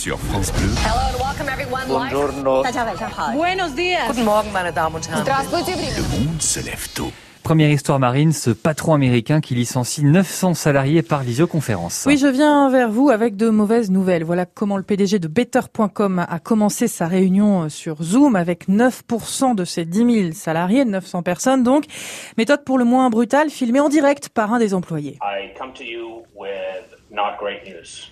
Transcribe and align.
sur 0.00 0.18
France 0.18 0.50
Bleu. 0.54 0.70
Buongiorno. 1.86 2.62
Buenos 3.34 3.74
días. 3.74 4.08
Guten 4.08 4.24
Morgen, 4.24 4.50
meine 4.50 4.72
Damen 4.72 4.96
und 4.96 5.06
Herren. 5.06 5.24
Le 5.26 6.24
monde 6.24 6.40
se 6.40 6.60
lève 6.60 6.88
tôt. 6.94 7.12
Première 7.42 7.70
histoire 7.70 7.98
marine, 7.98 8.32
ce 8.32 8.50
patron 8.50 8.94
américain 8.94 9.42
qui 9.42 9.54
licencie 9.54 10.02
900 10.02 10.54
salariés 10.54 11.02
par 11.02 11.22
visioconférence. 11.22 12.04
Oui, 12.06 12.16
je 12.16 12.26
viens 12.26 12.70
vers 12.70 12.90
vous 12.90 13.10
avec 13.10 13.36
de 13.36 13.50
mauvaises 13.50 13.90
nouvelles. 13.90 14.24
Voilà 14.24 14.46
comment 14.46 14.78
le 14.78 14.82
PDG 14.82 15.18
de 15.18 15.28
Better.com 15.28 16.24
a 16.26 16.38
commencé 16.38 16.88
sa 16.88 17.06
réunion 17.06 17.68
sur 17.68 18.02
Zoom 18.02 18.36
avec 18.36 18.68
9% 18.68 19.54
de 19.54 19.64
ses 19.66 19.84
10 19.84 20.22
000 20.22 20.32
salariés, 20.32 20.86
900 20.86 21.22
personnes 21.22 21.62
donc. 21.62 21.84
Méthode 22.38 22.64
pour 22.64 22.78
le 22.78 22.84
moins 22.84 23.10
brutale, 23.10 23.50
filmée 23.50 23.80
en 23.80 23.90
direct 23.90 24.30
par 24.30 24.54
un 24.54 24.58
des 24.58 24.72
employés. 24.72 25.18
I 25.22 25.52
come 25.58 25.74
to 25.74 25.84
you 25.84 26.22
with 26.34 26.96
not 27.10 27.36
great 27.38 27.66
news. 27.66 28.10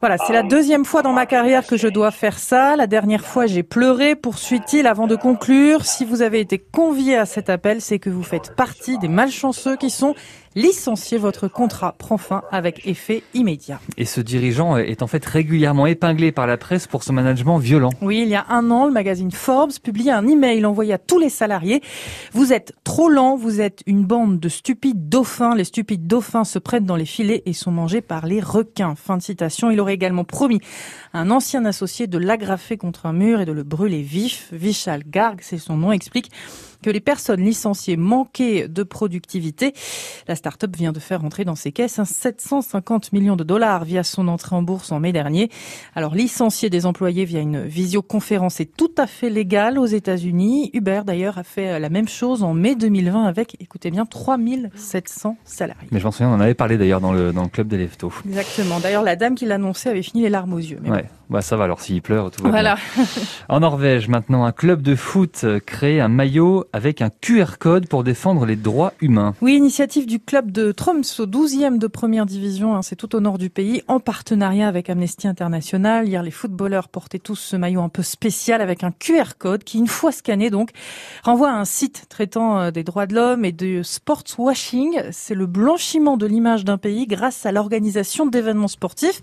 Voilà, 0.00 0.18
c'est 0.18 0.34
la 0.34 0.42
deuxième 0.42 0.84
fois 0.84 1.00
dans 1.00 1.12
ma 1.12 1.24
carrière 1.24 1.66
que 1.66 1.78
je 1.78 1.88
dois 1.88 2.10
faire 2.10 2.38
ça. 2.38 2.76
La 2.76 2.86
dernière 2.86 3.24
fois, 3.24 3.46
j'ai 3.46 3.62
pleuré, 3.62 4.16
poursuit-il 4.16 4.86
avant 4.86 5.06
de 5.06 5.16
conclure. 5.16 5.86
Si 5.86 6.04
vous 6.04 6.20
avez 6.20 6.40
été 6.40 6.58
convié 6.58 7.16
à 7.16 7.24
cet 7.24 7.48
appel, 7.48 7.80
c'est 7.80 7.98
que 7.98 8.10
vous 8.10 8.22
faites 8.22 8.54
partie 8.54 8.98
des 8.98 9.08
malchanceux 9.08 9.76
qui 9.76 9.88
sont 9.88 10.14
licenciés. 10.56 11.18
Votre 11.18 11.48
contrat 11.48 11.94
prend 11.98 12.18
fin 12.18 12.42
avec 12.50 12.86
effet 12.86 13.22
immédiat. 13.32 13.80
Et 13.96 14.04
ce 14.04 14.20
dirigeant 14.20 14.76
est 14.76 15.02
en 15.02 15.06
fait 15.06 15.24
régulièrement 15.24 15.86
épinglé 15.86 16.32
par 16.32 16.46
la 16.46 16.56
presse 16.56 16.86
pour 16.86 17.02
son 17.02 17.12
management 17.12 17.58
violent. 17.58 17.90
Oui, 18.02 18.20
il 18.22 18.28
y 18.28 18.34
a 18.34 18.44
un 18.50 18.70
an, 18.70 18.86
le 18.86 18.92
magazine 18.92 19.30
Forbes 19.30 19.72
publiait 19.82 20.12
un 20.12 20.26
email 20.28 20.64
envoyé 20.66 20.92
à 20.92 20.98
tous 20.98 21.18
les 21.18 21.28
salariés. 21.28 21.82
Vous 22.32 22.52
êtes 22.52 22.74
trop 22.84 23.08
lents, 23.08 23.36
vous 23.36 23.60
êtes 23.60 23.80
une 23.86 24.04
bande 24.04 24.38
de 24.38 24.48
stupides 24.48 25.08
dauphins. 25.08 25.54
Les 25.54 25.64
stupides 25.64 26.06
dauphins 26.06 26.44
se 26.44 26.58
prennent 26.58 26.84
dans 26.84 26.96
les 26.96 27.06
filets 27.06 27.42
et 27.46 27.52
sont 27.52 27.72
mangés 27.72 28.00
par 28.02 28.26
les 28.26 28.40
requins. 28.40 28.94
Fin 28.96 29.16
de 29.16 29.22
citation. 29.22 29.70
Il 29.70 29.80
aurait 29.80 29.93
également 29.94 30.24
promis 30.24 30.60
à 31.12 31.20
un 31.20 31.30
ancien 31.30 31.64
associé 31.64 32.06
de 32.06 32.18
l'agrafer 32.18 32.76
contre 32.76 33.06
un 33.06 33.12
mur 33.12 33.40
et 33.40 33.46
de 33.46 33.52
le 33.52 33.62
brûler 33.62 34.02
vif. 34.02 34.48
Vishal 34.52 35.02
Garg, 35.06 35.38
c'est 35.40 35.58
son 35.58 35.76
nom, 35.76 35.92
explique 35.92 36.30
que 36.84 36.90
les 36.90 37.00
personnes 37.00 37.40
licenciées 37.40 37.96
manquaient 37.96 38.68
de 38.68 38.82
productivité. 38.82 39.72
La 40.28 40.36
start-up 40.36 40.76
vient 40.76 40.92
de 40.92 41.00
faire 41.00 41.24
entrer 41.24 41.46
dans 41.46 41.54
ses 41.54 41.72
caisses 41.72 41.98
un 41.98 42.04
750 42.04 43.14
millions 43.14 43.36
de 43.36 43.44
dollars 43.44 43.86
via 43.86 44.02
son 44.02 44.28
entrée 44.28 44.54
en 44.54 44.60
bourse 44.60 44.92
en 44.92 45.00
mai 45.00 45.10
dernier. 45.10 45.48
Alors, 45.94 46.14
licencier 46.14 46.68
des 46.68 46.84
employés 46.84 47.24
via 47.24 47.40
une 47.40 47.62
visioconférence 47.62 48.60
est 48.60 48.76
tout 48.76 48.92
à 48.98 49.06
fait 49.06 49.30
légal 49.30 49.78
aux 49.78 49.86
États-Unis. 49.86 50.68
Uber, 50.74 51.00
d'ailleurs, 51.06 51.38
a 51.38 51.42
fait 51.42 51.80
la 51.80 51.88
même 51.88 52.06
chose 52.06 52.42
en 52.42 52.52
mai 52.52 52.74
2020 52.74 53.24
avec, 53.24 53.56
écoutez 53.60 53.90
bien, 53.90 54.04
3700 54.04 55.38
salariés. 55.46 55.88
Mais 55.90 56.00
je 56.00 56.04
m'en 56.04 56.10
souviens, 56.10 56.28
on 56.28 56.34
en 56.34 56.40
avait 56.40 56.52
parlé 56.52 56.76
d'ailleurs 56.76 57.00
dans 57.00 57.14
le, 57.14 57.32
dans 57.32 57.44
le 57.44 57.48
club 57.48 57.66
des 57.66 57.78
Leftos. 57.78 58.12
Exactement. 58.26 58.78
D'ailleurs, 58.78 59.02
la 59.02 59.16
dame 59.16 59.36
qui 59.36 59.46
l'annonçait 59.46 59.88
avait 59.88 60.02
fini 60.02 60.22
les 60.22 60.28
larmes 60.28 60.52
aux 60.52 60.58
yeux. 60.58 60.80
Mais 60.82 60.90
Ouais, 60.90 61.04
bah 61.30 61.40
ça 61.42 61.56
va 61.56 61.64
alors 61.64 61.80
s'il 61.80 62.02
pleure, 62.02 62.30
tout 62.30 62.42
va 62.44 62.50
Voilà. 62.50 62.76
bien. 62.96 63.04
En 63.48 63.60
Norvège, 63.60 64.08
maintenant, 64.08 64.44
un 64.44 64.52
club 64.52 64.82
de 64.82 64.94
foot 64.94 65.44
crée 65.66 66.00
un 66.00 66.08
maillot 66.08 66.64
avec 66.72 67.02
un 67.02 67.10
QR 67.10 67.58
code 67.58 67.88
pour 67.88 68.04
défendre 68.04 68.46
les 68.46 68.56
droits 68.56 68.92
humains. 69.00 69.34
Oui, 69.40 69.54
initiative 69.56 70.06
du 70.06 70.18
club 70.20 70.50
de 70.50 70.72
Tromsø, 70.72 71.24
12e 71.24 71.78
de 71.78 71.86
première 71.86 72.26
division, 72.26 72.74
hein, 72.76 72.82
c'est 72.82 72.96
tout 72.96 73.14
au 73.16 73.20
nord 73.20 73.38
du 73.38 73.50
pays, 73.50 73.82
en 73.88 74.00
partenariat 74.00 74.68
avec 74.68 74.90
Amnesty 74.90 75.26
International. 75.28 76.06
Hier, 76.08 76.22
les 76.22 76.30
footballeurs 76.30 76.88
portaient 76.88 77.18
tous 77.18 77.36
ce 77.36 77.56
maillot 77.56 77.80
un 77.82 77.88
peu 77.88 78.02
spécial 78.02 78.60
avec 78.60 78.84
un 78.84 78.90
QR 78.92 79.36
code 79.38 79.64
qui, 79.64 79.78
une 79.78 79.86
fois 79.86 80.12
scanné, 80.12 80.50
donc, 80.50 80.70
renvoie 81.22 81.50
à 81.50 81.54
un 81.54 81.64
site 81.64 82.06
traitant 82.08 82.58
euh, 82.58 82.70
des 82.70 82.84
droits 82.84 83.06
de 83.06 83.14
l'homme 83.14 83.44
et 83.44 83.52
de 83.52 83.82
sports 83.82 84.24
washing. 84.38 85.00
C'est 85.12 85.34
le 85.34 85.46
blanchiment 85.46 86.16
de 86.16 86.26
l'image 86.26 86.64
d'un 86.64 86.78
pays 86.78 87.06
grâce 87.06 87.46
à 87.46 87.52
l'organisation 87.52 88.26
d'événements 88.26 88.68
sportifs. 88.68 89.20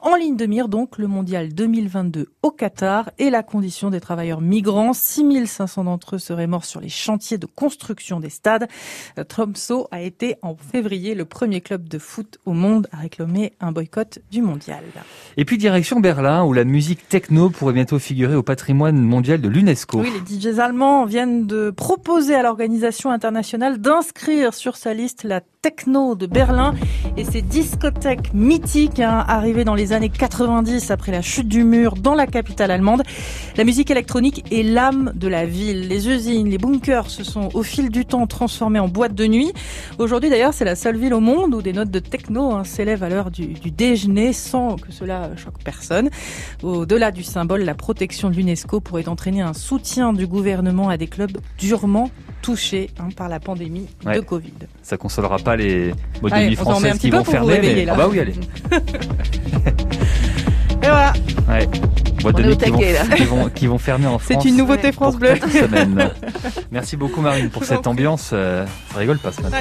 En 0.00 0.16
ligne 0.16 0.36
de 0.36 0.46
mire, 0.46 0.68
donc, 0.68 0.96
le 0.98 1.06
mondial 1.06 1.39
2022 1.48 2.28
au 2.42 2.50
Qatar 2.50 3.10
et 3.18 3.30
la 3.30 3.42
condition 3.42 3.90
des 3.90 4.00
travailleurs 4.00 4.40
migrants. 4.40 4.92
6500 4.92 5.84
d'entre 5.84 6.16
eux 6.16 6.18
seraient 6.18 6.46
morts 6.46 6.64
sur 6.64 6.80
les 6.80 6.88
chantiers 6.88 7.38
de 7.38 7.46
construction 7.46 8.20
des 8.20 8.30
stades. 8.30 8.68
Euh, 9.18 9.24
Tromsø 9.24 9.86
a 9.90 10.02
été 10.02 10.36
en 10.42 10.54
février 10.54 11.14
le 11.14 11.24
premier 11.24 11.60
club 11.60 11.88
de 11.88 11.98
foot 11.98 12.38
au 12.44 12.52
monde 12.52 12.88
à 12.92 12.98
réclamer 12.98 13.52
un 13.60 13.72
boycott 13.72 14.18
du 14.30 14.42
mondial. 14.42 14.84
Et 15.36 15.44
puis 15.44 15.58
direction 15.58 16.00
Berlin, 16.00 16.44
où 16.44 16.52
la 16.52 16.64
musique 16.64 17.08
techno 17.08 17.50
pourrait 17.50 17.72
bientôt 17.72 17.98
figurer 17.98 18.34
au 18.34 18.42
patrimoine 18.42 19.00
mondial 19.00 19.40
de 19.40 19.48
l'UNESCO. 19.48 20.00
Oui, 20.00 20.12
les 20.12 20.38
DJs 20.38 20.60
allemands 20.60 21.04
viennent 21.04 21.46
de 21.46 21.70
proposer 21.70 22.34
à 22.34 22.42
l'organisation 22.42 23.10
internationale 23.10 23.78
d'inscrire 23.78 24.54
sur 24.54 24.76
sa 24.76 24.94
liste 24.94 25.24
la 25.24 25.40
techno 25.62 26.14
de 26.14 26.26
Berlin 26.26 26.74
et 27.16 27.24
ses 27.24 27.42
discothèques 27.42 28.32
mythiques 28.32 29.00
hein, 29.00 29.24
arrivées 29.28 29.64
dans 29.64 29.74
les 29.74 29.92
années 29.92 30.08
90 30.08 30.90
après 30.90 31.12
la 31.12 31.22
chute 31.30 31.48
du 31.48 31.64
mur 31.64 31.94
dans 31.94 32.14
la 32.14 32.26
capitale 32.26 32.70
allemande. 32.72 33.02
La 33.56 33.64
musique 33.64 33.90
électronique 33.90 34.44
est 34.52 34.62
l'âme 34.62 35.12
de 35.14 35.28
la 35.28 35.46
ville. 35.46 35.86
Les 35.88 36.08
usines, 36.08 36.48
les 36.50 36.58
bunkers 36.58 37.08
se 37.08 37.22
sont 37.24 37.48
au 37.54 37.62
fil 37.62 37.88
du 37.88 38.04
temps 38.04 38.26
transformés 38.26 38.80
en 38.80 38.88
boîtes 38.88 39.14
de 39.14 39.26
nuit. 39.26 39.52
Aujourd'hui 39.98 40.28
d'ailleurs, 40.28 40.52
c'est 40.54 40.64
la 40.64 40.74
seule 40.76 40.96
ville 40.96 41.14
au 41.14 41.20
monde 41.20 41.54
où 41.54 41.62
des 41.62 41.72
notes 41.72 41.90
de 41.90 42.00
techno 42.00 42.52
hein, 42.52 42.64
s'élèvent 42.64 43.02
à 43.04 43.08
l'heure 43.08 43.30
du, 43.30 43.46
du 43.46 43.70
déjeuner 43.70 44.32
sans 44.32 44.76
que 44.76 44.90
cela 44.92 45.30
choque 45.36 45.62
personne. 45.64 46.10
Au-delà 46.62 47.12
du 47.12 47.22
symbole, 47.22 47.62
la 47.62 47.74
protection 47.74 48.28
de 48.30 48.34
l'UNESCO 48.34 48.80
pourrait 48.80 49.08
entraîner 49.08 49.40
un 49.40 49.54
soutien 49.54 50.12
du 50.12 50.26
gouvernement 50.26 50.88
à 50.88 50.96
des 50.96 51.06
clubs 51.06 51.36
durement 51.58 52.10
touchés 52.42 52.88
hein, 52.98 53.08
par 53.16 53.28
la 53.28 53.38
pandémie 53.38 53.86
Ouais. 54.04 54.16
de 54.16 54.20
Covid. 54.20 54.52
Ça 54.82 54.96
consolera 54.96 55.36
pas 55.38 55.56
les 55.56 55.90
de 55.90 55.94
Allez, 56.32 56.54
un 56.54 56.56
françaises 56.56 56.98
qui 56.98 57.10
vont 57.10 57.18
pour 57.18 57.26
vous 57.26 57.30
fermer. 57.32 57.52
réveiller, 57.54 57.84
mais... 57.84 57.90
Ah 57.92 57.96
bah 57.96 58.08
oui, 58.10 58.18
allez. 58.18 58.32
Et 60.82 60.86
voilà, 60.86 61.12
Ouais. 61.48 61.66
Boîtes 62.22 62.36
On 62.36 62.38
de 62.38 62.42
est 62.42 62.46
au 62.46 62.48
nuit 62.50 62.56
qui 62.58 62.70
vont, 62.70 62.78
taquet, 62.78 63.16
qui, 63.16 63.24
vont, 63.24 63.48
qui 63.48 63.66
vont 63.66 63.78
fermer 63.78 64.06
en 64.06 64.18
France. 64.18 64.40
c'est 64.42 64.48
une 64.48 64.56
nouveauté 64.56 64.92
France 64.92 65.12
pour 65.12 65.20
Bleu. 65.20 65.34
quatre 65.34 65.50
semaines. 65.50 66.10
Merci 66.70 66.96
beaucoup 66.96 67.20
Marine 67.22 67.48
pour 67.50 67.64
cette 67.64 67.86
ambiance. 67.86 68.30
euh, 68.32 68.66
Ça 68.92 68.98
rigole 68.98 69.18
pas 69.18 69.32
ce 69.32 69.40
matin. 69.42 69.56